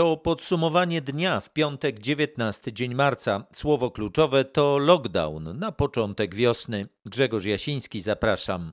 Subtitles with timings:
[0.00, 3.46] To podsumowanie dnia w piątek 19 dzień marca.
[3.52, 6.86] Słowo kluczowe to lockdown na początek wiosny.
[7.06, 8.72] Grzegorz Jasiński, zapraszam.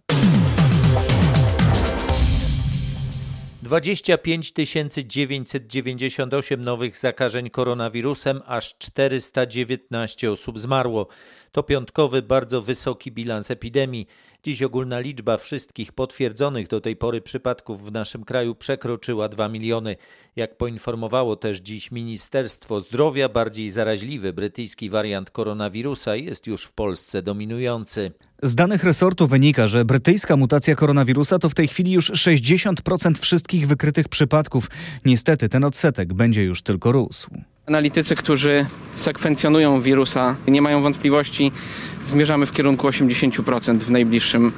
[3.62, 4.54] 25
[5.08, 11.08] 998 nowych zakażeń koronawirusem, aż 419 osób zmarło.
[11.52, 14.08] To piątkowy, bardzo wysoki bilans epidemii.
[14.48, 19.96] Dziś ogólna liczba wszystkich potwierdzonych do tej pory przypadków w naszym kraju przekroczyła 2 miliony.
[20.36, 27.22] Jak poinformowało też dziś Ministerstwo Zdrowia, bardziej zaraźliwy brytyjski wariant koronawirusa jest już w Polsce
[27.22, 28.12] dominujący.
[28.44, 33.68] Z danych resortu wynika, że brytyjska mutacja koronawirusa to w tej chwili już 60% wszystkich
[33.68, 34.70] wykrytych przypadków.
[35.06, 37.30] Niestety ten odsetek będzie już tylko rósł.
[37.66, 41.52] Analitycy, którzy sekwencjonują wirusa, nie mają wątpliwości,
[42.08, 44.52] zmierzamy w kierunku 80% w najbliższym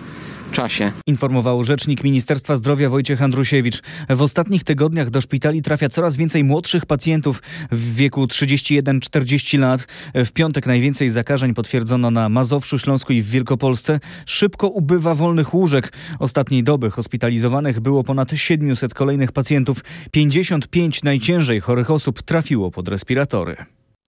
[0.52, 0.92] czasie.
[1.08, 3.82] Informował rzecznik Ministerstwa Zdrowia Wojciech Andrusiewicz.
[4.10, 7.42] W ostatnich tygodniach do szpitali trafia coraz więcej młodszych pacjentów
[7.72, 9.88] w wieku 31-40 lat.
[10.16, 14.00] W piątek najwięcej zakażeń potwierdzono na Mazowszu, Śląsku i w Wielkopolsce.
[14.26, 15.94] Szybko ubywa wolnych łóżek.
[16.20, 19.84] Ostatniej doby hospitalizowanych było ponad 700 kolejnych pacjentów.
[20.12, 23.56] 55 najciężej chorych osób trafiło pod respiratory.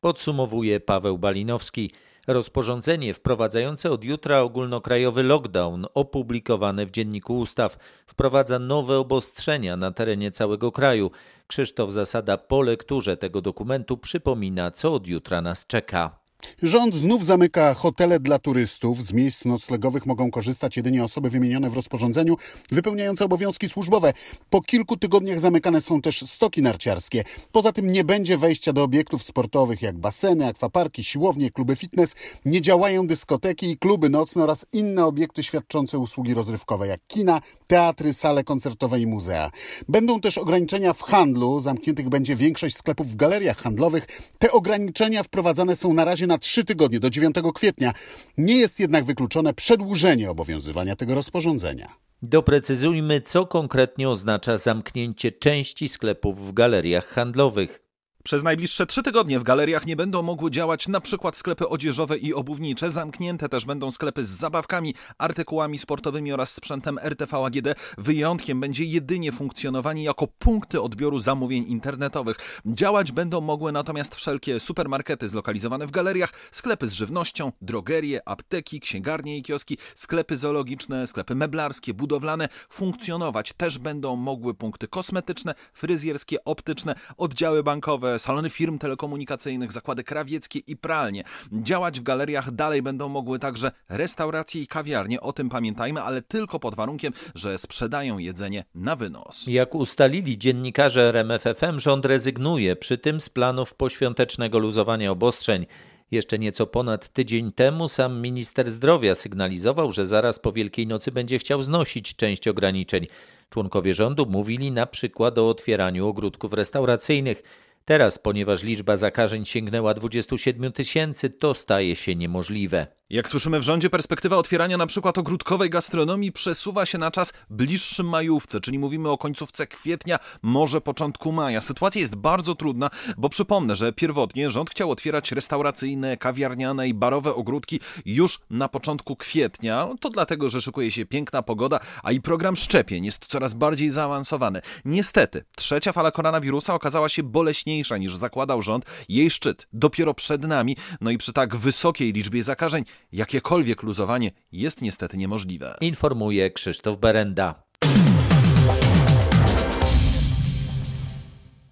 [0.02, 1.92] Podsumowuje Paweł Balinowski.
[2.28, 7.78] Rozporządzenie wprowadzające od jutra ogólnokrajowy lockdown, opublikowane w Dzienniku Ustaw,
[8.08, 11.12] wprowadza nowe obostrzenia na terenie całego kraju.
[11.48, 16.21] Krzysztof Zasada po lekturze tego dokumentu przypomina, co od jutra nas czeka.
[16.64, 19.04] Rząd znów zamyka hotele dla turystów.
[19.04, 22.36] Z miejsc noclegowych mogą korzystać jedynie osoby wymienione w rozporządzeniu,
[22.72, 24.14] wypełniające obowiązki służbowe.
[24.50, 27.24] Po kilku tygodniach zamykane są też stoki narciarskie.
[27.52, 32.16] Poza tym nie będzie wejścia do obiektów sportowych jak baseny, akwaparki, siłownie, kluby fitness.
[32.46, 38.14] Nie działają dyskoteki i kluby nocne oraz inne obiekty świadczące usługi rozrywkowe jak kina, teatry,
[38.14, 39.52] sale koncertowe i muzea.
[39.90, 41.60] Będą też ograniczenia w handlu.
[41.60, 44.08] Zamkniętych będzie większość sklepów w galeriach handlowych.
[44.40, 47.94] Te ograniczenia wprowadzane są na razie na trzy tygodnie do 9 kwietnia.
[48.38, 51.94] Nie jest jednak wykluczone przedłużenie obowiązywania tego rozporządzenia.
[52.22, 57.81] Doprecyzujmy, co konkretnie oznacza zamknięcie części sklepów w galeriach handlowych.
[58.24, 62.34] Przez najbliższe trzy tygodnie w galeriach nie będą mogły działać na przykład sklepy odzieżowe i
[62.34, 62.92] obuwnicze.
[62.92, 67.68] Zamknięte też będą sklepy z zabawkami, artykułami sportowymi oraz sprzętem RTV AGD.
[67.98, 72.62] Wyjątkiem będzie jedynie funkcjonowanie jako punkty odbioru zamówień internetowych.
[72.66, 79.38] Działać będą mogły natomiast wszelkie supermarkety zlokalizowane w galeriach, sklepy z żywnością, drogerie, apteki, księgarnie
[79.38, 82.50] i kioski, sklepy zoologiczne, sklepy meblarskie, budowlane.
[82.70, 90.60] Funkcjonować też będą mogły punkty kosmetyczne, fryzjerskie, optyczne, oddziały bankowe, salony firm telekomunikacyjnych, zakłady krawieckie
[90.60, 91.24] i pralnie.
[91.52, 96.60] Działać w galeriach dalej będą mogły także restauracje i kawiarnie, o tym pamiętajmy, ale tylko
[96.60, 99.44] pod warunkiem, że sprzedają jedzenie na wynos.
[99.48, 105.66] Jak ustalili dziennikarze RMFFM, rząd rezygnuje przy tym z planów poświątecznego luzowania obostrzeń.
[106.12, 111.40] Jeszcze nieco ponad tydzień temu sam minister zdrowia sygnalizował, że zaraz po Wielkiej Nocy będzie
[111.40, 113.08] chciał znosić część ograniczeń.
[113.50, 117.44] Członkowie rządu mówili na przykład o otwieraniu ogródków restauracyjnych.
[117.86, 122.88] Teraz, ponieważ liczba zakażeń sięgnęła 27 tysięcy, to staje się niemożliwe.
[123.12, 128.04] Jak słyszymy w rządzie, perspektywa otwierania na przykład ogródkowej gastronomii przesuwa się na czas bliższy
[128.04, 131.62] majówce, czyli mówimy o końcówce kwietnia, może początku maja.
[131.62, 137.36] Sytuacja jest bardzo trudna, bo przypomnę, że pierwotnie rząd chciał otwierać restauracyjne, kawiarniane i barowe
[137.36, 139.88] ogródki już na początku kwietnia.
[140.00, 144.62] To dlatego, że szykuje się piękna pogoda, a i program szczepień jest coraz bardziej zaawansowany.
[144.86, 148.86] Niestety, trzecia fala koronawirusa okazała się boleśniejsza niż zakładał rząd.
[149.10, 154.82] Jej szczyt dopiero przed nami, no i przy tak wysokiej liczbie zakażeń jakiekolwiek luzowanie jest
[154.82, 155.78] niestety niemożliwe.
[155.82, 157.64] Informuje Krzysztof Berenda.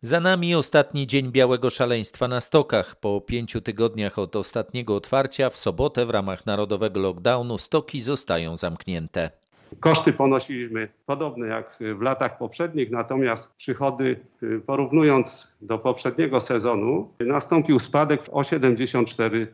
[0.01, 2.95] Za nami ostatni dzień białego szaleństwa na stokach.
[2.95, 9.31] Po pięciu tygodniach od ostatniego otwarcia w sobotę w ramach narodowego lockdownu stoki zostają zamknięte.
[9.79, 17.79] Koszty ponosimy podobne jak w latach poprzednich, natomiast przychody, y, porównując do poprzedniego sezonu, nastąpił
[17.79, 19.47] spadek o 74%.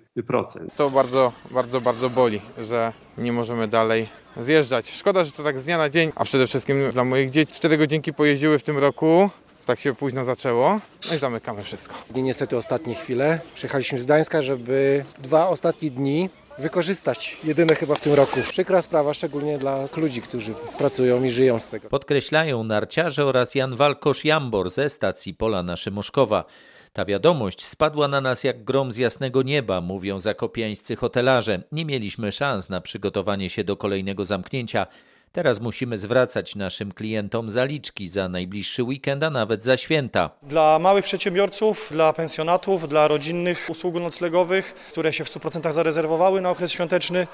[0.77, 4.07] To bardzo, bardzo, bardzo boli, że nie możemy dalej
[4.37, 4.91] zjeżdżać.
[4.91, 7.53] Szkoda, że to tak z dnia na dzień, a przede wszystkim dla moich dzieci.
[7.53, 9.29] Cztery godzinki pojeździły w tym roku,
[9.65, 10.79] tak się późno zaczęło.
[11.09, 11.95] No i zamykamy wszystko.
[12.15, 13.39] Niestety ostatnie chwile.
[13.55, 17.37] Przyjechaliśmy z Gdańska, żeby dwa ostatnie dni wykorzystać.
[17.43, 18.39] Jedyne chyba w tym roku.
[18.49, 21.89] Przykra sprawa, szczególnie dla ludzi, którzy pracują i żyją z tego.
[21.89, 26.45] Podkreślają narciarze oraz Jan Walkosz-Jambor ze stacji Polana Szymoszkowa.
[26.93, 31.63] Ta wiadomość spadła na nas jak grom z jasnego nieba, mówią zakopiańscy hotelarze.
[31.71, 34.87] Nie mieliśmy szans na przygotowanie się do kolejnego zamknięcia.
[35.35, 40.29] Teraz musimy zwracać naszym klientom zaliczki za najbliższy weekend, a nawet za święta.
[40.43, 46.49] Dla małych przedsiębiorców, dla pensjonatów, dla rodzinnych usług noclegowych, które się w 100% zarezerwowały na
[46.49, 47.27] okres świąteczny,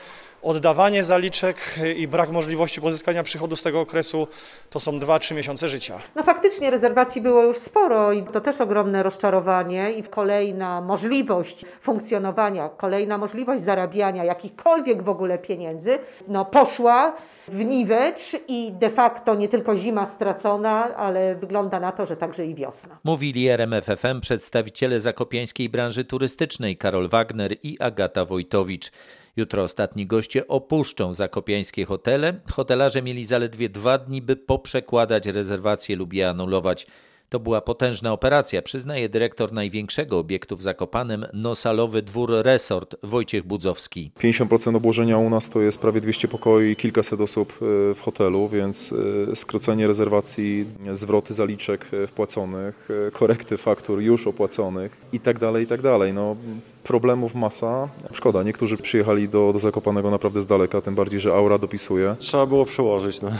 [0.44, 1.58] oddawanie zaliczek
[1.98, 4.28] i brak możliwości pozyskania przychodu z tego okresu
[4.70, 6.00] to są 2-3 miesiące życia.
[6.16, 12.70] No faktycznie rezerwacji było już sporo i to też ogromne rozczarowanie i kolejna możliwość funkcjonowania,
[12.70, 17.16] kolejna możliwość zarabiania jakichkolwiek w ogóle pieniędzy, no poszła
[17.48, 22.46] w niwecz i de facto nie tylko zima stracona, ale wygląda na to, że także
[22.46, 22.98] i wiosna.
[23.04, 28.92] Mówili RMFFM przedstawiciele zakopiańskiej branży turystycznej Karol Wagner i Agata Wojtowicz.
[29.38, 32.40] Jutro ostatni goście opuszczą zakopiańskie hotele.
[32.52, 36.88] Hotelarze mieli zaledwie dwa dni, by poprzekładać rezerwacje lub je anulować.
[37.32, 44.12] To była potężna operacja, przyznaje dyrektor największego obiektu w Zakopanem, Nosalowy Dwór Resort, Wojciech Budzowski.
[44.20, 48.94] 50% obłożenia u nas to jest prawie 200 pokoi, kilkaset osób e, w hotelu, więc
[49.32, 55.68] e, skrócenie rezerwacji, zwroty zaliczek e, wpłaconych, korekty faktur już opłaconych i tak dalej, i
[55.68, 56.14] tak dalej.
[56.14, 56.36] No,
[56.84, 57.90] problemów masa.
[58.14, 62.16] Szkoda, niektórzy przyjechali do, do Zakopanego naprawdę z daleka, tym bardziej, że aura dopisuje.
[62.20, 63.32] Trzeba było przełożyć no,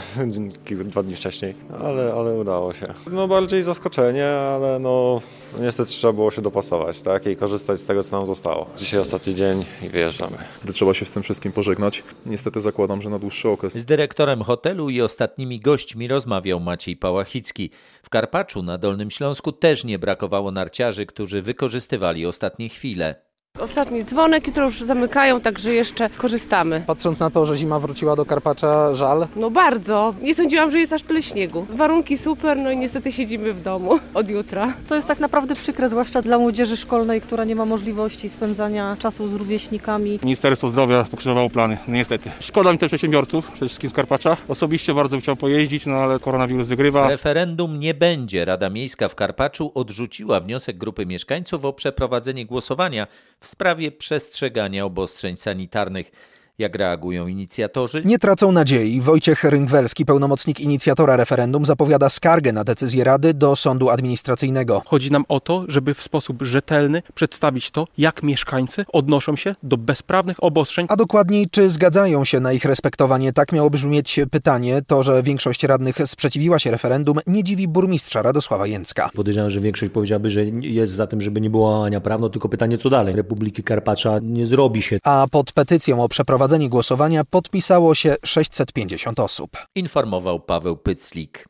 [0.84, 2.86] dwa dni wcześniej, ale, ale udało się.
[3.10, 5.20] No bardziej zaskoczenie, ale no
[5.60, 8.66] niestety trzeba było się dopasować, tak, i korzystać z tego, co nam zostało.
[8.76, 10.36] Dzisiaj ostatni dzień i wyjeżdżamy.
[10.64, 13.72] Gdy trzeba się z tym wszystkim pożegnać, niestety zakładam, że na dłuższy okres.
[13.72, 17.70] Z dyrektorem hotelu i ostatnimi gośćmi rozmawiał Maciej Pałachicki.
[18.02, 23.31] W Karpaczu na Dolnym Śląsku też nie brakowało narciarzy, którzy wykorzystywali ostatnie chwile.
[23.62, 26.82] Ostatni dzwonek, jutro już zamykają, także jeszcze korzystamy.
[26.86, 29.26] Patrząc na to, że zima wróciła do Karpacza, żal?
[29.36, 30.14] No bardzo.
[30.22, 31.66] Nie sądziłam, że jest aż tyle śniegu.
[31.70, 34.72] Warunki super, no i niestety siedzimy w domu od jutra.
[34.88, 39.28] To jest tak naprawdę przykre, zwłaszcza dla młodzieży szkolnej, która nie ma możliwości spędzania czasu
[39.28, 40.18] z rówieśnikami.
[40.22, 42.30] Ministerstwo Zdrowia pokrzyżowało plany, no niestety.
[42.40, 44.36] Szkoda mi też przedsiębiorców, przede wszystkim z Karpacza.
[44.48, 47.08] Osobiście bardzo chciał pojeździć, no ale koronawirus wygrywa.
[47.08, 48.44] Referendum nie będzie.
[48.44, 53.06] Rada Miejska w Karpaczu odrzuciła wniosek grupy mieszkańców o przeprowadzenie głosowania
[53.42, 56.12] w sprawie przestrzegania obostrzeń sanitarnych.
[56.58, 58.02] Jak reagują inicjatorzy?
[58.04, 59.00] Nie tracą nadziei.
[59.00, 64.82] Wojciech Ryngwelski, pełnomocnik inicjatora referendum, zapowiada skargę na decyzję Rady do sądu administracyjnego.
[64.86, 69.76] Chodzi nam o to, żeby w sposób rzetelny przedstawić to, jak mieszkańcy odnoszą się do
[69.76, 70.86] bezprawnych obostrzeń.
[70.88, 73.32] A dokładniej, czy zgadzają się na ich respektowanie?
[73.32, 74.82] Tak miało brzmieć pytanie.
[74.86, 79.10] To, że większość radnych sprzeciwiła się referendum, nie dziwi burmistrza Radosława Jęcka.
[79.14, 82.48] Podejrzewam, że większość powiedziałaby, że jest za tym, żeby nie było łamania praw, no tylko
[82.48, 83.16] pytanie, co dalej.
[83.16, 84.98] Republiki Karpacza nie zrobi się.
[85.04, 89.50] A pod petycją o przeprowadzenie przeprowadzenie głosowania podpisało się 650 osób.
[89.74, 91.46] Informował Paweł Pyclik.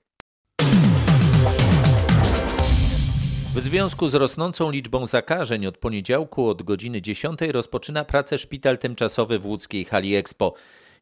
[3.55, 9.39] W związku z rosnącą liczbą zakażeń od poniedziałku od godziny 10 rozpoczyna pracę szpital tymczasowy
[9.39, 10.55] w łódzkiej hali Expo.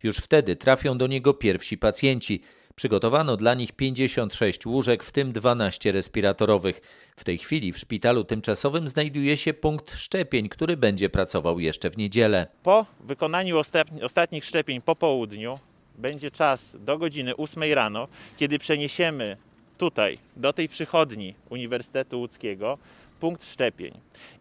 [0.02, 2.42] Już wtedy trafią do niego pierwsi pacjenci.
[2.80, 6.80] Przygotowano dla nich 56 łóżek, w tym 12 respiratorowych.
[7.16, 11.96] W tej chwili w szpitalu tymczasowym znajduje się punkt szczepień, który będzie pracował jeszcze w
[11.96, 12.46] niedzielę.
[12.62, 13.56] Po wykonaniu
[14.02, 15.58] ostatnich szczepień po południu
[15.98, 19.36] będzie czas do godziny 8 rano, kiedy przeniesiemy
[19.78, 22.78] tutaj, do tej przychodni Uniwersytetu Łódzkiego,
[23.20, 23.92] punkt szczepień.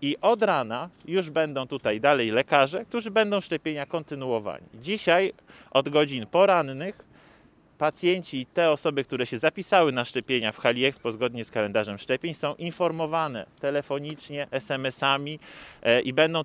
[0.02, 4.64] I od rana już będą tutaj dalej lekarze, którzy będą szczepienia kontynuowali.
[4.74, 5.34] Dzisiaj
[5.72, 7.09] od godzin porannych
[7.80, 11.98] pacjenci i te osoby, które się zapisały na szczepienia w Hali Expo zgodnie z kalendarzem
[11.98, 15.40] szczepień są informowane telefonicznie, SMS-ami
[15.82, 16.42] e, i będą,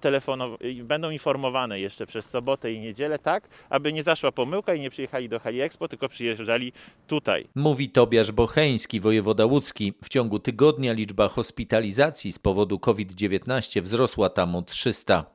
[0.83, 5.29] będą informowane jeszcze przez sobotę i niedzielę, tak, aby nie zaszła pomyłka i nie przyjechali
[5.29, 6.73] do Hali Expo, tylko przyjeżdżali
[7.07, 7.47] tutaj.
[7.55, 9.93] Mówi Tobiasz Bocheński, wojewoda łódzki.
[10.05, 15.34] W ciągu tygodnia liczba hospitalizacji z powodu COVID-19 wzrosła tam o 300.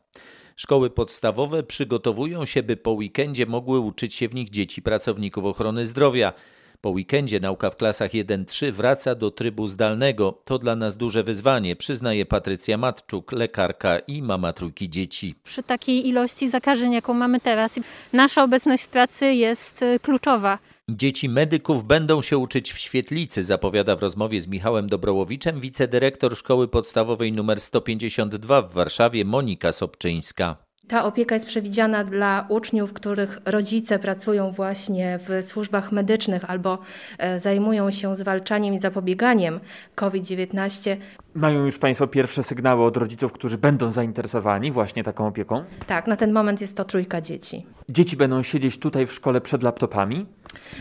[0.60, 5.86] Szkoły podstawowe przygotowują się, by po weekendzie mogły uczyć się w nich dzieci pracowników ochrony
[5.86, 6.34] zdrowia.
[6.82, 10.42] Po weekendzie nauka w klasach 1-3 wraca do trybu zdalnego.
[10.46, 15.36] To dla nas duże wyzwanie, przyznaje Patrycja Matczuk, lekarka i mama trójki dzieci.
[15.44, 17.80] Przy takiej ilości zakażeń, jaką mamy teraz,
[18.14, 20.60] nasza obecność w pracy jest y, kluczowa.
[20.96, 26.68] Dzieci medyków będą się uczyć w świetlicy, zapowiada w rozmowie z Michałem Dobrołowiczem wicedyrektor szkoły
[26.68, 30.56] podstawowej nr 152 w Warszawie Monika Sobczyńska.
[30.88, 36.78] Ta opieka jest przewidziana dla uczniów, których rodzice pracują właśnie w służbach medycznych albo
[37.18, 39.60] e, zajmują się zwalczaniem i zapobieganiem
[39.96, 40.98] COVID-19.
[41.34, 45.64] Mają już Państwo pierwsze sygnały od rodziców, którzy będą zainteresowani właśnie taką opieką?
[45.88, 47.66] Tak, na ten moment jest to trójka dzieci.
[47.90, 50.26] Dzieci będą siedzieć tutaj w szkole przed laptopami?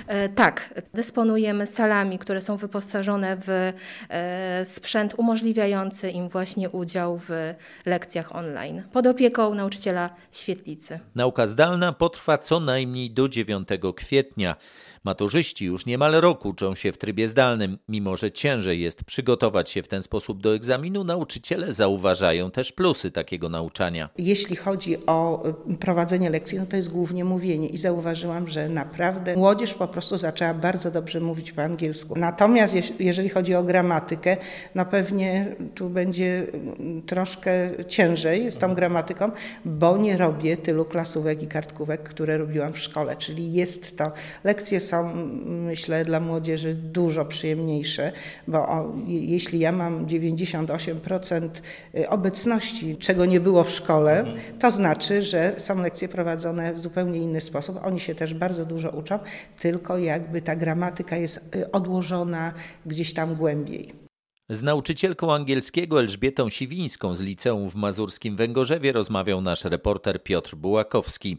[0.07, 3.73] E, tak, dysponujemy salami, które są wyposażone w
[4.09, 7.55] e, sprzęt umożliwiający im właśnie udział w
[7.87, 11.01] lekcjach online pod opieką nauczyciela świetlicy.
[11.15, 14.57] Nauka zdalna potrwa co najmniej do 9 kwietnia.
[15.05, 17.79] Maturzyści już niemal rok uczą się w trybie zdalnym.
[17.89, 23.11] Mimo, że ciężej jest przygotować się w ten sposób do egzaminu, nauczyciele zauważają też plusy
[23.11, 24.09] takiego nauczania.
[24.19, 29.37] Jeśli chodzi o y, prowadzenie lekcji, no to jest głównie mówienie i zauważyłam, że naprawdę
[29.37, 32.15] młodzież po prostu zaczęła bardzo dobrze mówić po angielsku.
[32.19, 34.37] Natomiast jeżeli chodzi o gramatykę,
[34.75, 39.31] no pewnie tu będzie mm, troszkę ciężej z tą gramatyką,
[39.65, 44.13] bo nie robię tylu klasówek i kartkówek, które robiłam w szkole, czyli jest to,
[44.45, 45.15] lekcje są
[45.47, 48.13] myślę dla młodzieży dużo przyjemniejsze,
[48.49, 51.49] bo o, jeśli ja mam 98%
[51.95, 54.25] y, obecności, czego nie było w szkole,
[54.59, 57.79] to znaczy, że są lekcje prowadzone w zupełnie inny sposób.
[57.85, 59.19] Oni się też bardzo dużo uczą,
[59.61, 62.53] tylko jakby ta gramatyka jest y, odłożona
[62.87, 64.09] gdzieś tam głębiej.
[64.51, 71.39] Z nauczycielką angielskiego Elżbietą Siwińską z liceum w mazurskim Węgorzewie rozmawiał nasz reporter Piotr Bułakowski.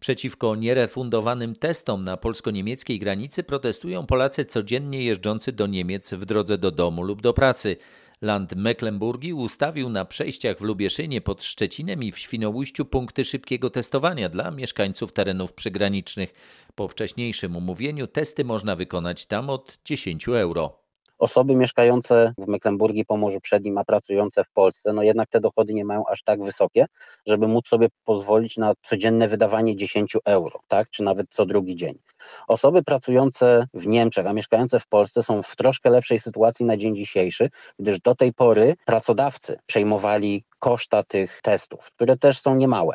[0.00, 6.70] Przeciwko nierefundowanym testom na polsko-niemieckiej granicy protestują Polacy codziennie jeżdżący do Niemiec w drodze do
[6.70, 7.76] domu lub do pracy.
[8.22, 14.28] Land Mecklenburgii ustawił na przejściach w Lubieszynie pod Szczecinem i w Świnoujściu punkty szybkiego testowania
[14.28, 16.34] dla mieszkańców terenów przygranicznych.
[16.74, 20.80] Po wcześniejszym umówieniu testy można wykonać tam od 10 euro
[21.20, 25.84] osoby mieszkające w Mecklenburgii, Pomorzu Przednim, a pracujące w Polsce, no jednak te dochody nie
[25.84, 26.86] mają aż tak wysokie,
[27.26, 31.98] żeby móc sobie pozwolić na codzienne wydawanie 10 euro, tak, czy nawet co drugi dzień.
[32.48, 36.96] Osoby pracujące w Niemczech, a mieszkające w Polsce są w troszkę lepszej sytuacji na dzień
[36.96, 42.94] dzisiejszy, gdyż do tej pory pracodawcy przejmowali koszta tych testów, które też są niemałe.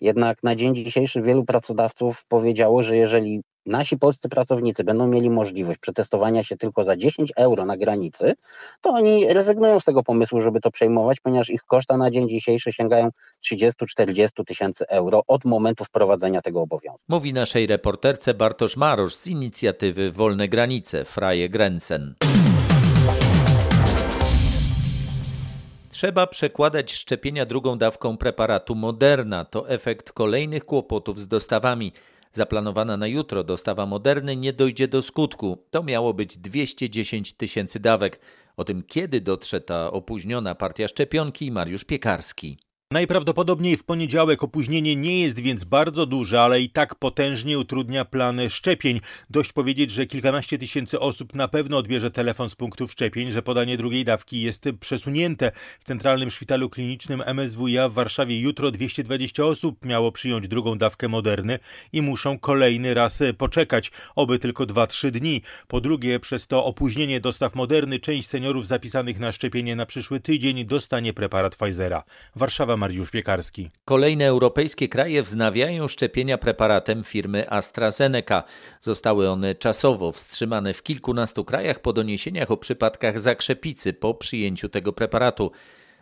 [0.00, 5.78] Jednak na dzień dzisiejszy wielu pracodawców powiedziało, że jeżeli nasi polscy pracownicy będą mieli możliwość
[5.78, 8.34] przetestowania się tylko za 10 euro na granicy,
[8.80, 12.72] to oni rezygnują z tego pomysłu, żeby to przejmować, ponieważ ich koszta na dzień dzisiejszy
[12.72, 13.08] sięgają
[13.52, 17.00] 30-40 tysięcy euro od momentu wprowadzenia tego obowiązku.
[17.08, 22.14] Mówi naszej reporterce Bartosz Marosz z inicjatywy Wolne Granice, Freie Grenzen.
[25.92, 29.44] Trzeba przekładać szczepienia drugą dawką preparatu Moderna.
[29.44, 31.92] To efekt kolejnych kłopotów z dostawami.
[32.32, 35.58] Zaplanowana na jutro dostawa Moderny nie dojdzie do skutku.
[35.70, 38.20] To miało być 210 tysięcy dawek.
[38.56, 42.58] O tym, kiedy dotrze ta opóźniona partia szczepionki, Mariusz Piekarski.
[42.92, 48.50] Najprawdopodobniej w poniedziałek opóźnienie nie jest więc bardzo duże, ale i tak potężnie utrudnia plany
[48.50, 49.00] szczepień.
[49.30, 53.76] Dość powiedzieć, że kilkanaście tysięcy osób na pewno odbierze telefon z punktów szczepień, że podanie
[53.76, 55.52] drugiej dawki jest przesunięte.
[55.80, 61.58] W Centralnym Szpitalu Klinicznym MSWiA w Warszawie jutro 220 osób miało przyjąć drugą dawkę Moderny
[61.92, 65.42] i muszą kolejny raz poczekać, oby tylko 2-3 dni.
[65.68, 70.64] Po drugie, przez to opóźnienie dostaw Moderny część seniorów zapisanych na szczepienie na przyszły tydzień
[70.64, 72.04] dostanie preparat Pfizera.
[72.36, 73.70] Warszawa Mariusz Piekarski.
[73.84, 78.44] Kolejne europejskie kraje wznawiają szczepienia preparatem firmy AstraZeneca.
[78.80, 84.92] Zostały one czasowo wstrzymane w kilkunastu krajach po doniesieniach o przypadkach zakrzepicy po przyjęciu tego
[84.92, 85.50] preparatu.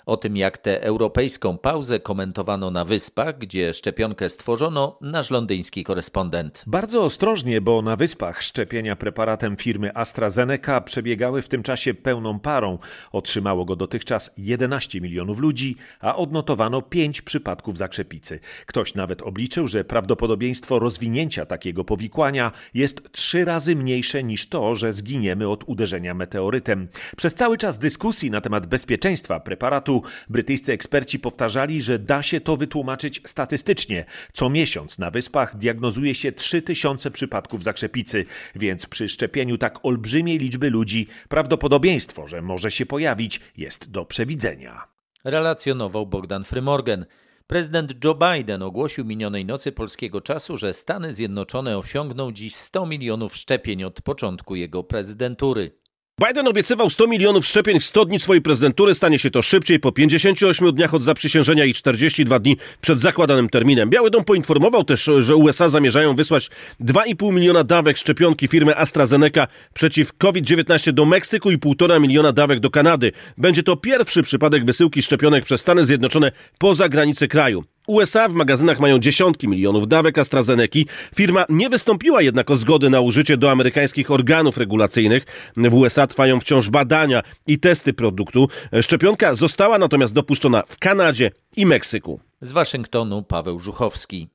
[0.06, 6.64] O tym, jak tę europejską pauzę komentowano na Wyspach, gdzie szczepionkę stworzono, nasz londyński korespondent.
[6.66, 12.78] Bardzo ostrożnie, bo na Wyspach szczepienia preparatem firmy AstraZeneca przebiegały w tym czasie pełną parą.
[13.12, 18.40] Otrzymało go dotychczas 11 milionów ludzi, a odnotowano 5 przypadków zakrzepicy.
[18.66, 24.92] Ktoś nawet obliczył, że prawdopodobieństwo rozwinięcia takiego powikłania jest trzy razy mniejsze niż to, że
[24.92, 26.88] zginiemy od uderzenia meteorytem.
[27.16, 29.89] Przez cały czas dyskusji na temat bezpieczeństwa preparatu
[30.28, 34.04] brytyjscy eksperci powtarzali, że da się to wytłumaczyć statystycznie.
[34.32, 40.70] Co miesiąc na wyspach diagnozuje się 3000 przypadków zakrzepicy, więc przy szczepieniu tak olbrzymiej liczby
[40.70, 44.88] ludzi prawdopodobieństwo, że może się pojawić, jest do przewidzenia.
[45.24, 47.06] Relacjonował Bogdan Frymorgan.
[47.46, 53.36] Prezydent Joe Biden ogłosił minionej nocy polskiego czasu, że Stany Zjednoczone osiągną dziś 100 milionów
[53.36, 55.79] szczepień od początku jego prezydentury.
[56.26, 58.94] Biden obiecywał 100 milionów szczepień w 100 dni swojej prezydentury.
[58.94, 63.90] Stanie się to szybciej po 58 dniach od zaprzysiężenia i 42 dni przed zakładanym terminem.
[63.90, 66.50] Biały Dom poinformował też, że USA zamierzają wysłać
[66.80, 72.70] 2,5 miliona dawek szczepionki firmy AstraZeneca przeciw COVID-19 do Meksyku i 1,5 miliona dawek do
[72.70, 73.12] Kanady.
[73.38, 77.64] Będzie to pierwszy przypadek wysyłki szczepionek przez Stany Zjednoczone poza granice kraju.
[77.90, 80.86] USA w magazynach mają dziesiątki milionów dawek AstraZeneki.
[81.14, 85.52] Firma nie wystąpiła jednak o zgodę na użycie do amerykańskich organów regulacyjnych.
[85.56, 88.48] W USA trwają wciąż badania i testy produktu.
[88.82, 92.20] Szczepionka została natomiast dopuszczona w Kanadzie i Meksyku.
[92.40, 94.28] Z Waszyngtonu Paweł Żuchowski.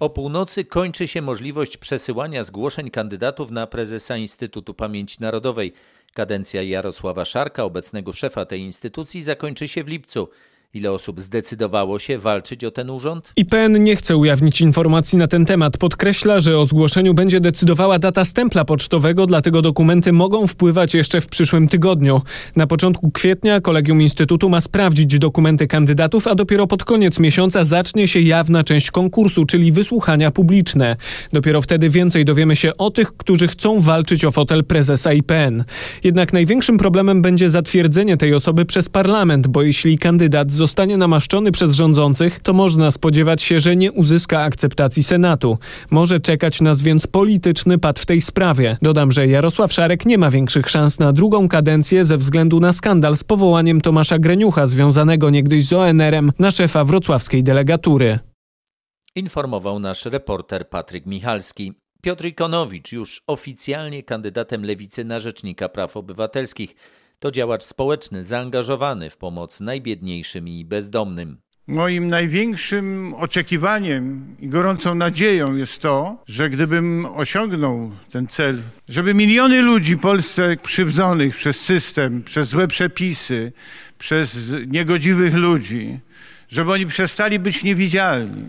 [0.00, 5.72] O północy kończy się możliwość przesyłania zgłoszeń kandydatów na prezesa Instytutu Pamięci Narodowej.
[6.14, 10.28] Kadencja Jarosława Szarka, obecnego szefa tej instytucji, zakończy się w lipcu.
[10.74, 13.32] Ile osób zdecydowało się walczyć o ten urząd?
[13.36, 15.78] IPN nie chce ujawnić informacji na ten temat.
[15.78, 21.28] Podkreśla, że o zgłoszeniu będzie decydowała data stempla pocztowego, dlatego dokumenty mogą wpływać jeszcze w
[21.28, 22.22] przyszłym tygodniu.
[22.56, 28.08] Na początku kwietnia Kolegium Instytutu ma sprawdzić dokumenty kandydatów, a dopiero pod koniec miesiąca zacznie
[28.08, 30.96] się jawna część konkursu, czyli wysłuchania publiczne.
[31.32, 35.64] Dopiero wtedy więcej dowiemy się o tych, którzy chcą walczyć o fotel prezesa IPN.
[36.04, 40.63] Jednak największym problemem będzie zatwierdzenie tej osoby przez parlament, bo jeśli kandydat zostanie
[40.96, 45.58] namaszczony przez rządzących, to można spodziewać się, że nie uzyska akceptacji Senatu.
[45.90, 48.76] Może czekać nas więc polityczny pad w tej sprawie.
[48.82, 53.16] Dodam, że Jarosław Szarek nie ma większych szans na drugą kadencję ze względu na skandal
[53.16, 58.18] z powołaniem Tomasza Greniucha, związanego niegdyś z ONR-em, na szefa wrocławskiej delegatury.
[59.16, 61.72] Informował nasz reporter Patryk Michalski.
[62.02, 66.74] Piotr Ikonowicz już oficjalnie kandydatem lewicy na rzecznika praw obywatelskich.
[67.24, 71.36] To działacz społeczny zaangażowany w pomoc najbiedniejszym i bezdomnym.
[71.66, 79.62] Moim największym oczekiwaniem i gorącą nadzieją jest to, że gdybym osiągnął ten cel, żeby miliony
[79.62, 83.52] ludzi w Polsce krzywdzonych przez system, przez złe przepisy,
[83.98, 86.00] przez niegodziwych ludzi,
[86.48, 88.44] żeby oni przestali być niewidzialni.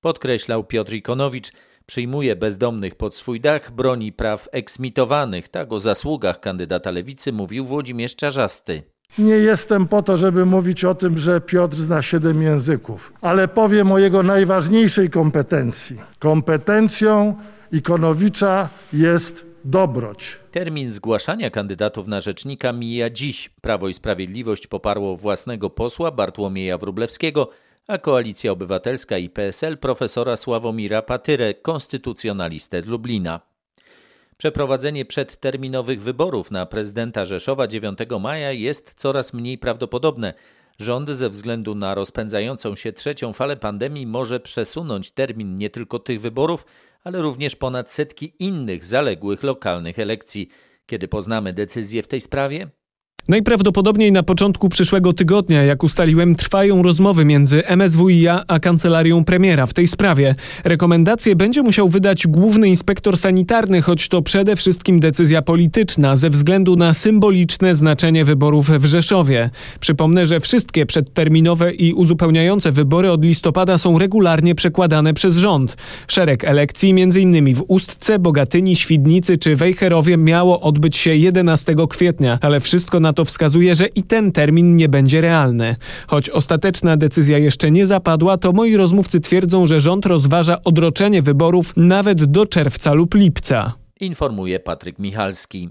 [0.00, 1.52] Podkreślał Piotr Ikonowicz,
[1.86, 5.48] przyjmuje bezdomnych pod swój dach, broni praw eksmitowanych.
[5.48, 8.82] Tak o zasługach kandydata lewicy mówił Włodzimierz Czarzasty.
[9.18, 13.92] Nie jestem po to, żeby mówić o tym, że Piotr zna siedem języków, ale powiem
[13.92, 15.96] o jego najważniejszej kompetencji.
[16.18, 17.34] Kompetencją
[17.72, 20.38] Ikonowicza jest dobroć.
[20.50, 23.50] Termin zgłaszania kandydatów na rzecznika mija dziś.
[23.60, 27.50] Prawo i Sprawiedliwość poparło własnego posła Bartłomieja Wróblewskiego,
[27.86, 33.40] a Koalicja Obywatelska i PSL profesora Sławomira Patyrę, konstytucjonalistę z Lublina.
[34.36, 40.34] Przeprowadzenie przedterminowych wyborów na prezydenta Rzeszowa 9 maja jest coraz mniej prawdopodobne.
[40.78, 46.20] Rząd ze względu na rozpędzającą się trzecią falę pandemii może przesunąć termin nie tylko tych
[46.20, 46.66] wyborów,
[47.04, 50.48] ale również ponad setki innych zaległych lokalnych elekcji.
[50.86, 52.70] Kiedy poznamy decyzję w tej sprawie?
[53.28, 59.74] Najprawdopodobniej na początku przyszłego tygodnia, jak ustaliłem, trwają rozmowy między MSWiA a kancelarią premiera w
[59.74, 60.34] tej sprawie.
[60.64, 66.76] Rekomendacje będzie musiał wydać główny inspektor sanitarny, choć to przede wszystkim decyzja polityczna ze względu
[66.76, 69.50] na symboliczne znaczenie wyborów w Rzeszowie.
[69.80, 75.76] Przypomnę, że wszystkie przedterminowe i uzupełniające wybory od listopada są regularnie przekładane przez rząd.
[76.08, 77.54] Szereg elekcji, m.in.
[77.54, 83.24] w Ustce, Bogatyni, Świdnicy czy Wejherowie miało odbyć się 11 kwietnia, ale wszystko na to
[83.24, 85.76] wskazuje, że i ten termin nie będzie realny.
[86.06, 91.72] Choć ostateczna decyzja jeszcze nie zapadła, to moi rozmówcy twierdzą, że rząd rozważa odroczenie wyborów
[91.76, 93.72] nawet do czerwca lub lipca.
[94.00, 95.68] Informuje Patryk Michalski.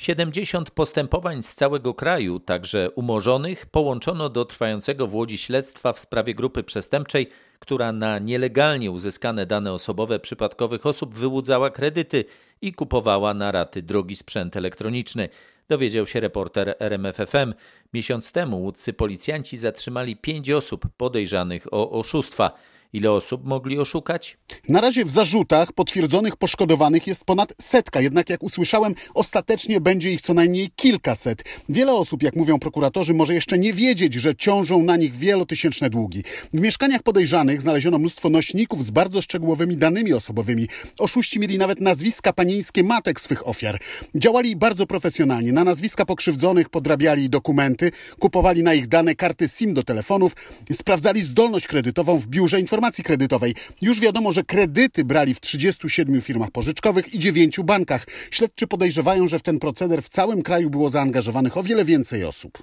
[0.00, 6.34] 70 postępowań z całego kraju, także umorzonych, połączono do trwającego w Łodzi śledztwa w sprawie
[6.34, 12.24] grupy przestępczej, która na nielegalnie uzyskane dane osobowe przypadkowych osób wyłudzała kredyty
[12.62, 15.28] i kupowała na raty drogi sprzęt elektroniczny.
[15.68, 17.54] Dowiedział się reporter RMFFM.
[17.94, 22.52] Miesiąc temu łódcy policjanci zatrzymali pięć osób podejrzanych o oszustwa.
[22.92, 24.38] Ile osób mogli oszukać?
[24.68, 30.20] Na razie w zarzutach potwierdzonych poszkodowanych jest ponad setka, jednak jak usłyszałem, ostatecznie będzie ich
[30.20, 31.44] co najmniej kilkaset.
[31.68, 36.22] Wiele osób, jak mówią prokuratorzy, może jeszcze nie wiedzieć, że ciążą na nich wielotysięczne długi.
[36.54, 40.68] W mieszkaniach podejrzanych znaleziono mnóstwo nośników z bardzo szczegółowymi danymi osobowymi.
[40.98, 43.80] Oszuści mieli nawet nazwiska panieńskie matek swych ofiar.
[44.14, 45.52] Działali bardzo profesjonalnie.
[45.52, 50.32] Na nazwiska pokrzywdzonych podrabiali dokumenty, kupowali na ich dane karty SIM do telefonów,
[50.72, 53.54] sprawdzali zdolność kredytową w biurze informacji informacji kredytowej.
[53.80, 58.06] Już wiadomo, że kredyty brali w 37 firmach pożyczkowych i 9 bankach.
[58.30, 62.58] Śledczy podejrzewają, że w ten proceder w całym kraju było zaangażowanych o wiele więcej osób.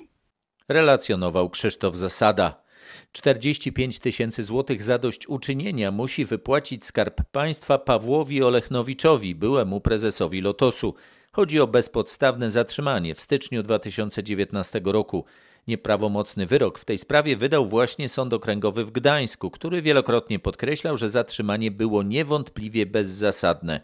[0.67, 2.63] Relacjonował Krzysztof Zasada.
[3.11, 10.93] 45 tysięcy złotych zadośćuczynienia musi wypłacić Skarb Państwa Pawłowi Olechnowiczowi, byłemu prezesowi Lotosu.
[11.31, 15.25] Chodzi o bezpodstawne zatrzymanie w styczniu 2019 roku.
[15.67, 21.09] Nieprawomocny wyrok w tej sprawie wydał właśnie Sąd Okręgowy w Gdańsku, który wielokrotnie podkreślał, że
[21.09, 23.81] zatrzymanie było niewątpliwie bezzasadne.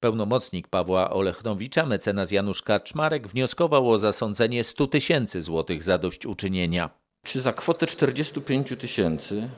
[0.00, 6.90] Pełnomocnik Pawła Olechnowicza, mecenas Janusz Kaczmarek, wnioskował o zasądzenie 100 tysięcy złotych zadośćuczynienia.
[7.22, 9.48] Czy za kwotę 45 tysięcy,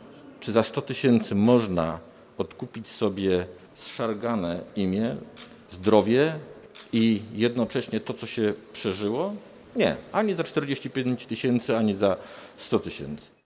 [0.41, 1.99] czy za 100 tysięcy można
[2.39, 5.17] odkupić sobie zszargane imię,
[5.71, 6.39] zdrowie
[6.93, 9.35] i jednocześnie to, co się przeżyło?
[9.77, 12.17] Nie, ani za 45 tysięcy, ani za
[12.57, 13.37] 100 tysięcy.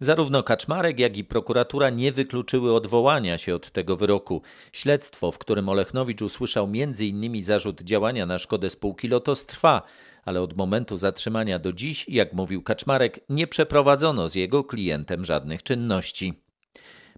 [0.00, 4.42] Zarówno Kaczmarek, jak i prokuratura nie wykluczyły odwołania się od tego wyroku.
[4.72, 7.42] Śledztwo, w którym Olechnowicz usłyszał m.in.
[7.42, 9.82] zarzut działania na szkodę spółki Lotos trwa,
[10.24, 15.62] ale od momentu zatrzymania do dziś, jak mówił Kaczmarek, nie przeprowadzono z jego klientem żadnych
[15.62, 16.45] czynności.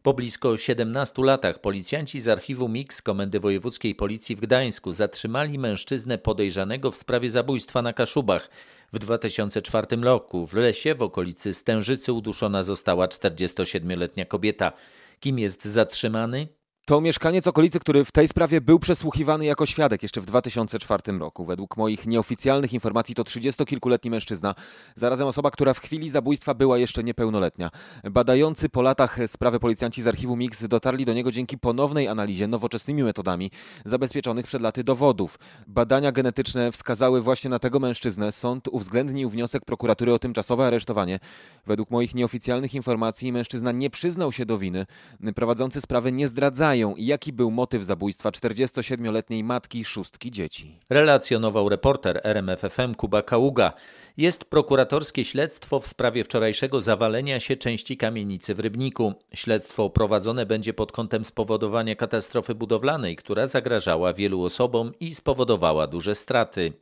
[0.03, 6.19] Po blisko 17 latach policjanci z archiwum Mix Komendy Wojewódzkiej Policji w Gdańsku zatrzymali mężczyznę
[6.19, 8.51] podejrzanego w sprawie zabójstwa na Kaszubach.
[8.93, 14.73] W 2004 roku w lesie w okolicy Stężycy uduszona została 47-letnia kobieta.
[15.21, 16.49] Kim jest zatrzymany?
[16.88, 21.44] To mieszkaniec okolicy, który w tej sprawie był przesłuchiwany jako świadek jeszcze w 2004 roku.
[21.44, 24.55] Według moich nieoficjalnych informacji to 30-kilkuletni mężczyzna,
[24.94, 27.70] zarazem osoba, która w chwili zabójstwa była jeszcze niepełnoletnia.
[28.11, 33.03] Badający po latach sprawę policjanci z archiwum Mix dotarli do niego dzięki ponownej analizie nowoczesnymi
[33.03, 33.51] metodami
[33.85, 35.38] zabezpieczonych przed laty dowodów.
[35.66, 38.33] Badania genetyczne wskazały właśnie na tego mężczyznę.
[38.33, 41.18] Sąd uwzględnił wniosek prokuratury o tymczasowe aresztowanie.
[41.66, 44.87] Według moich nieoficjalnych informacji mężczyzna nie przyznał się do winy.
[45.35, 50.79] Prowadzący sprawę nie zdradzają jaki był motyw zabójstwa 47-letniej matki szóstki dzieci.
[50.91, 53.73] Relacjonował reporter RMFFM Kuba Kaługa.
[54.17, 59.14] Jest prokuratorskie śledztwo w sprawie wczorajszego zawalenia się części kamienicy w Rybniku.
[59.35, 66.14] Śledztwo prowadzone będzie pod kątem spowodowania katastrofy budowlanej, która zagrażała wielu osobom i spowodowała duże
[66.14, 66.73] straty.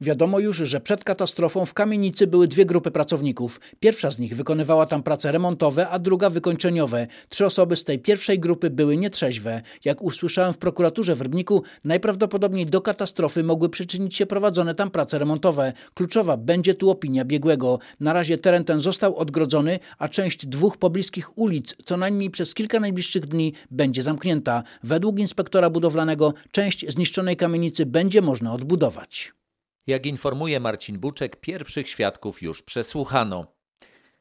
[0.00, 3.60] Wiadomo już, że przed katastrofą w kamienicy były dwie grupy pracowników.
[3.80, 7.06] Pierwsza z nich wykonywała tam prace remontowe, a druga wykończeniowe.
[7.28, 9.62] Trzy osoby z tej pierwszej grupy były nietrzeźwe.
[9.84, 15.18] Jak usłyszałem w prokuraturze w Rybniku, najprawdopodobniej do katastrofy mogły przyczynić się prowadzone tam prace
[15.18, 15.72] remontowe.
[15.94, 17.78] Kluczowa będzie tu opinia biegłego.
[18.00, 22.80] Na razie teren ten został odgrodzony, a część dwóch pobliskich ulic co najmniej przez kilka
[22.80, 24.62] najbliższych dni będzie zamknięta.
[24.82, 29.36] Według inspektora budowlanego część zniszczonej kamienicy będzie można odbudować.
[29.86, 33.46] Jak informuje Marcin Buczek, pierwszych świadków już przesłuchano.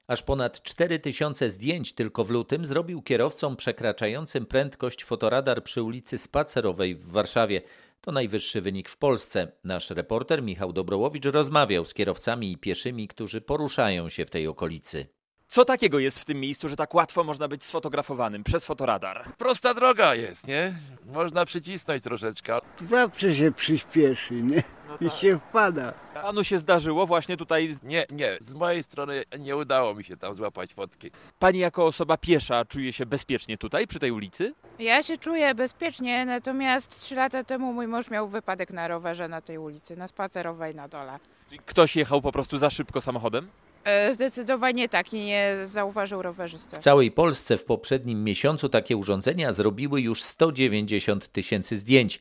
[0.08, 6.96] Aż ponad 4000 zdjęć tylko w lutym zrobił kierowcom przekraczającym prędkość fotoradar przy ulicy Spacerowej
[6.96, 7.62] w Warszawie.
[8.02, 9.52] To najwyższy wynik w Polsce.
[9.64, 15.15] Nasz reporter Michał Dobrołowicz rozmawiał z kierowcami i pieszymi, którzy poruszają się w tej okolicy.
[15.48, 19.26] Co takiego jest w tym miejscu, że tak łatwo można być sfotografowanym przez fotoradar?
[19.38, 20.74] Prosta droga jest, nie?
[21.06, 22.60] Można przycisnąć troszeczkę.
[22.78, 24.64] Zawsze się przyspieszy, nie?
[24.90, 25.94] No I się wpada.
[26.14, 27.76] Panu się zdarzyło właśnie tutaj.
[27.84, 31.12] Nie, nie, z mojej strony nie udało mi się tam złapać fotki.
[31.40, 34.54] Pani jako osoba piesza czuje się bezpiecznie tutaj, przy tej ulicy?
[34.80, 39.42] Ja się czuję bezpiecznie, natomiast trzy lata temu mój mąż miał wypadek na rowerze na
[39.42, 41.20] tej ulicy, na spacerowej na dole.
[41.50, 43.48] Czyli ktoś jechał po prostu za szybko samochodem?
[43.86, 46.76] E, Zdecydowanie tak, i nie zauważył rowerzysty.
[46.76, 52.20] W całej Polsce w poprzednim miesiącu takie urządzenia zrobiły już 190 tysięcy zdjęć.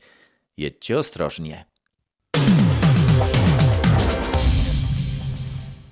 [0.57, 1.65] Jedźcie ostrożnie.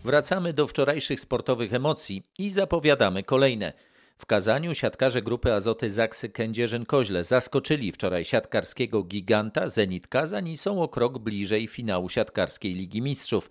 [0.03, 3.73] Wracamy do wczorajszych sportowych emocji i zapowiadamy kolejne.
[4.17, 10.81] W Kazaniu siatkarze grupy Azoty Zaksy Kędzierzyn-Koźle zaskoczyli wczoraj siatkarskiego giganta Zenit Kazań i są
[10.81, 13.49] o krok bliżej finału siatkarskiej Ligi Mistrzów.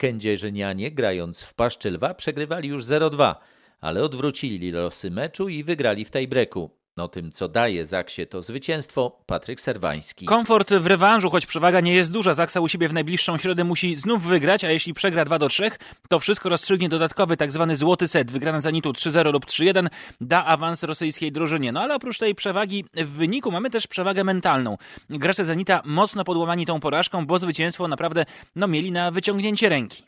[0.00, 3.34] Kędzierzynianie grając w paszczy lwa przegrywali już 0-2,
[3.80, 6.70] ale odwrócili losy meczu i wygrali w tiebreaku.
[7.00, 10.26] O tym, co daje Zaksie to zwycięstwo, Patryk Serwański.
[10.26, 12.34] Komfort w rewanżu, choć przewaga nie jest duża.
[12.34, 15.70] Zaksa u siebie w najbliższą środę musi znów wygrać, a jeśli przegra 2 do 3,
[16.08, 18.32] to wszystko rozstrzygnie dodatkowy tak zwany złoty set.
[18.32, 19.86] Wygrana Zenitu 3-0 lub 3-1
[20.20, 21.72] da awans rosyjskiej drużynie.
[21.72, 24.76] No ale oprócz tej przewagi w wyniku mamy też przewagę mentalną.
[25.10, 28.24] Gracze Zenita mocno podłamani tą porażką, bo zwycięstwo naprawdę
[28.56, 30.02] no, mieli na wyciągnięcie ręki.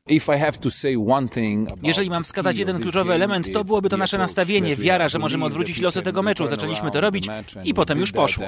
[1.83, 5.81] Jeżeli mam wskazać jeden kluczowy element, to byłoby to nasze nastawienie, wiara, że możemy odwrócić
[5.81, 6.46] losy tego meczu.
[6.46, 7.29] Zaczęliśmy to robić
[7.64, 8.45] i potem już poszło.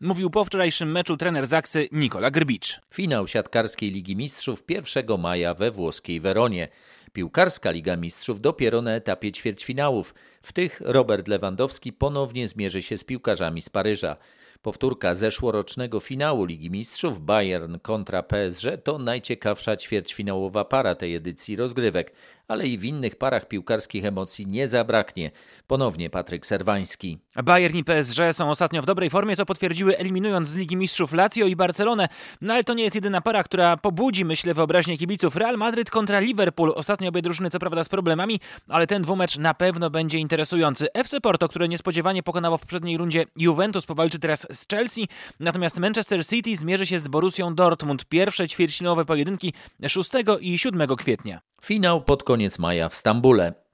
[0.00, 2.80] Mówił po wczorajszym meczu trener Zaksy Nikola Grbicz.
[2.94, 6.68] Finał siatkarskiej Ligi Mistrzów 1 maja we włoskiej Weronie.
[7.12, 10.14] Piłkarska Liga Mistrzów dopiero na etapie ćwierćfinałów.
[10.42, 14.16] W tych Robert Lewandowski ponownie zmierzy się z piłkarzami z Paryża.
[14.62, 22.12] Powtórka zeszłorocznego finału Ligi Mistrzów Bayern kontra PSG to najciekawsza ćwierćfinałowa para tej edycji rozgrywek,
[22.48, 25.30] ale i w innych parach piłkarskich emocji nie zabraknie.
[25.68, 27.18] Ponownie Patryk Serwański.
[27.44, 31.46] Bayern i PSG są ostatnio w dobrej formie, co potwierdziły eliminując z Ligi Mistrzów Lazio
[31.46, 32.08] i Barcelonę.
[32.40, 35.36] No ale to nie jest jedyna para, która pobudzi, myślę, wyobraźnię kibiców.
[35.36, 36.72] Real Madryt kontra Liverpool.
[36.76, 40.92] Ostatnio obie drużyny co prawda z problemami, ale ten dwumecz na pewno będzie interesujący.
[40.94, 45.08] FC Porto, które niespodziewanie pokonało w poprzedniej rundzie Juventus, powalczy teraz z Chelsea,
[45.40, 48.04] natomiast Manchester City zmierzy się z Borussią Dortmund.
[48.04, 49.52] Pierwsze ćwierćfinałowe pojedynki
[49.88, 51.40] 6 i 7 kwietnia.
[51.62, 53.67] Finał pod koniec maja w Stambule.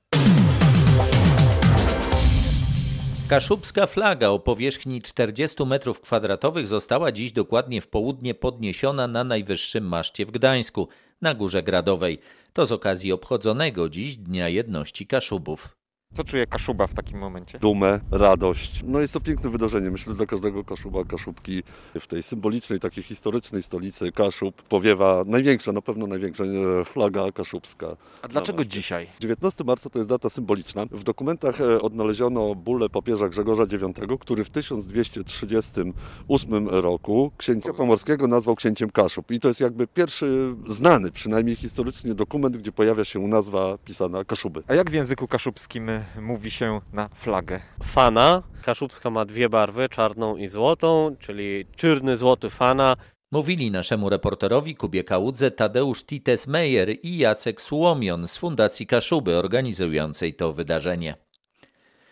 [3.29, 10.27] Kaszubska flaga o powierzchni 40 m2 została dziś dokładnie w południe podniesiona na najwyższym maszcie
[10.27, 10.89] w Gdańsku,
[11.21, 12.19] na Górze Gradowej.
[12.53, 15.84] To z okazji obchodzonego dziś Dnia Jedności Kaszubów.
[16.15, 17.59] Co czuje Kaszuba w takim momencie?
[17.59, 18.81] Dumę, radość.
[18.85, 19.91] No jest to piękne wydarzenie.
[19.91, 21.63] Myślę, dla każdego Kaszuba, Kaszubki
[22.01, 27.87] w tej symbolicznej, takiej historycznej stolicy Kaszub powiewa największa, na pewno największa e, flaga kaszubska.
[28.23, 29.07] A dlaczego dzisiaj?
[29.21, 30.87] 19 marca to jest data symboliczna.
[30.91, 38.57] W dokumentach e, odnaleziono bullę papieża Grzegorza IX, który w 1238 roku księcia pomorskiego nazwał
[38.57, 39.31] księciem Kaszub.
[39.31, 44.63] I to jest jakby pierwszy znany, przynajmniej historycznie, dokument, gdzie pojawia się nazwa pisana Kaszuby.
[44.67, 45.91] A jak w języku kaszubskim
[46.21, 47.61] mówi się na flagę?
[47.83, 48.43] Fana.
[48.63, 52.97] Kaszubska ma dwie barwy, czarną i złotą, czyli czyrny, złoty fana.
[53.31, 60.53] Mówili naszemu reporterowi Kubie Kałudze Tadeusz Tites-Meyer i Jacek Słomion z Fundacji Kaszuby organizującej to
[60.53, 61.15] wydarzenie.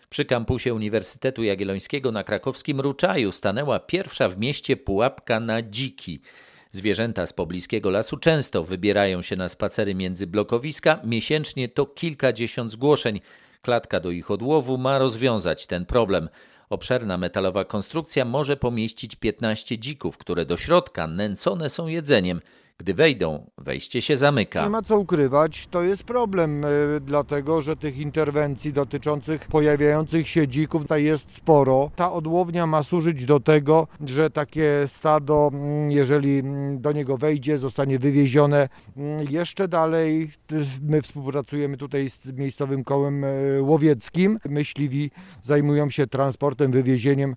[0.09, 6.21] Przy kampusie Uniwersytetu Jagiellońskiego na krakowskim Ruczaju stanęła pierwsza w mieście pułapka na dziki.
[6.71, 10.99] Zwierzęta z pobliskiego lasu często wybierają się na spacery między blokowiska.
[11.03, 13.19] Miesięcznie to kilkadziesiąt zgłoszeń.
[13.63, 16.29] Klatka do ich odłowu ma rozwiązać ten problem.
[16.69, 22.41] Obszerna metalowa konstrukcja może pomieścić 15 dzików, które do środka nęcone są jedzeniem.
[22.79, 24.63] Gdy wejdą, wejście się zamyka.
[24.63, 26.67] Nie ma co ukrywać, to jest problem, y,
[27.01, 31.91] dlatego że tych interwencji dotyczących pojawiających się dzików tutaj jest sporo.
[31.95, 35.51] Ta odłownia ma służyć do tego, że takie stado,
[35.89, 36.43] jeżeli
[36.77, 38.69] do niego wejdzie, zostanie wywiezione
[39.29, 40.31] jeszcze dalej.
[40.81, 44.39] My współpracujemy tutaj z miejscowym kołem y, łowieckim.
[44.45, 47.35] Myśliwi zajmują się transportem, wywiezieniem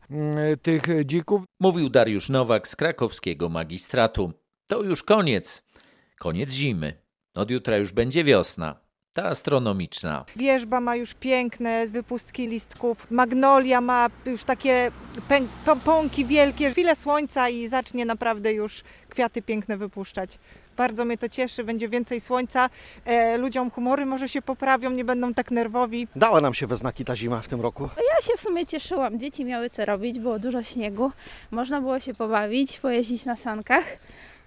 [0.62, 1.42] tych dzików.
[1.60, 4.32] Mówił Dariusz Nowak z krakowskiego magistratu.
[4.66, 5.62] To już koniec.
[6.18, 6.92] Koniec zimy.
[7.34, 8.76] Od jutra już będzie wiosna.
[9.12, 10.24] Ta astronomiczna.
[10.36, 13.06] Wierzba ma już piękne wypustki listków.
[13.10, 14.90] Magnolia ma już takie
[15.84, 16.70] pąki wielkie.
[16.70, 20.38] Chwilę słońca i zacznie naprawdę już kwiaty piękne wypuszczać.
[20.76, 22.70] Bardzo mnie to cieszy, będzie więcej słońca,
[23.04, 26.08] e, ludziom humory może się poprawią, nie będą tak nerwowi.
[26.16, 27.88] Dała nam się we znaki ta zima w tym roku.
[27.96, 31.12] Ja się w sumie cieszyłam, dzieci miały co robić, było dużo śniegu,
[31.50, 33.84] można było się pobawić, pojeździć na sankach.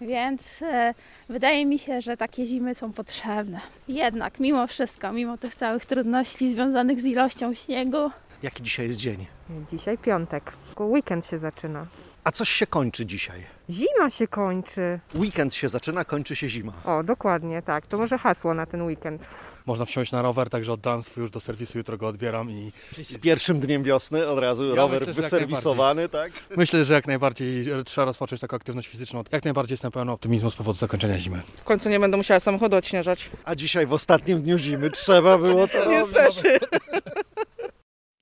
[0.01, 0.93] Więc e,
[1.29, 3.59] wydaje mi się, że takie zimy są potrzebne.
[3.87, 8.11] Jednak, mimo wszystko, mimo tych całych trudności związanych z ilością śniegu.
[8.43, 9.25] Jaki dzisiaj jest dzień?
[9.71, 10.51] Dzisiaj piątek.
[10.79, 11.85] Weekend się zaczyna.
[12.23, 13.43] A coś się kończy dzisiaj?
[13.69, 14.99] Zima się kończy.
[15.15, 16.73] Weekend się zaczyna, kończy się zima.
[16.85, 17.87] O, dokładnie, tak.
[17.87, 19.27] To może hasło na ten weekend.
[19.65, 22.71] Można wsiąść na rower, także oddałem swój już do serwisu, jutro go odbieram i...
[22.93, 26.31] Czyli z pierwszym dniem wiosny od razu ja rower myślę, wyserwisowany, tak?
[26.57, 29.23] Myślę, że jak najbardziej trzeba rozpocząć taką aktywność fizyczną.
[29.31, 31.41] Jak najbardziej jestem pełen optymizmu z powodu zakończenia zimy.
[31.57, 33.29] W końcu nie będę musiała samochodu odśnieżać.
[33.45, 36.59] A dzisiaj w ostatnim dniu zimy trzeba było to Niestety.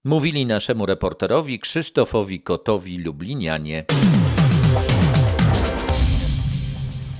[0.05, 3.85] Mówili naszemu reporterowi Krzysztofowi Kotowi Lublinianie.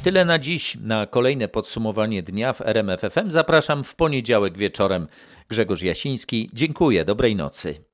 [0.08, 0.78] Tyle na dziś.
[0.82, 5.08] Na kolejne podsumowanie dnia w RMFFM zapraszam w poniedziałek wieczorem.
[5.50, 7.87] Grzegorz Jasiński, dziękuję, dobrej nocy.